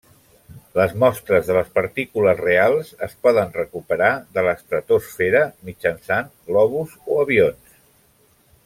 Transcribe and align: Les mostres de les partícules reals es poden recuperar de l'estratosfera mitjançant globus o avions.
Les 0.77 0.93
mostres 1.01 1.43
de 1.49 1.57
les 1.57 1.69
partícules 1.75 2.39
reals 2.45 2.89
es 3.09 3.13
poden 3.27 3.53
recuperar 3.59 4.09
de 4.39 4.47
l'estratosfera 4.49 5.45
mitjançant 5.69 6.37
globus 6.51 6.99
o 7.07 7.23
avions. 7.27 7.81